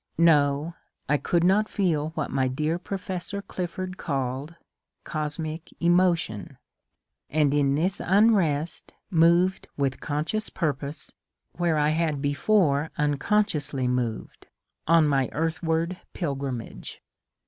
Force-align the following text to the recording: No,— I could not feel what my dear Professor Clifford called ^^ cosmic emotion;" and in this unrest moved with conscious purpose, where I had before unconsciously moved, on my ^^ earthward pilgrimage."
No,— 0.17 0.73
I 1.09 1.17
could 1.17 1.43
not 1.43 1.69
feel 1.69 2.09
what 2.15 2.31
my 2.31 2.47
dear 2.47 2.79
Professor 2.79 3.39
Clifford 3.39 3.97
called 3.97 4.53
^^ 4.55 4.55
cosmic 5.03 5.71
emotion;" 5.79 6.57
and 7.29 7.53
in 7.53 7.75
this 7.75 7.99
unrest 8.03 8.93
moved 9.11 9.67
with 9.77 9.99
conscious 9.99 10.49
purpose, 10.49 11.11
where 11.51 11.77
I 11.77 11.89
had 11.89 12.19
before 12.19 12.89
unconsciously 12.97 13.87
moved, 13.87 14.47
on 14.87 15.07
my 15.07 15.27
^^ 15.27 15.29
earthward 15.33 15.99
pilgrimage." 16.13 17.03